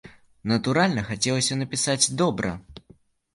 Натуральна, 0.51 1.03
хацелася 1.09 1.59
напісаць 1.61 2.11
добра. 2.23 2.51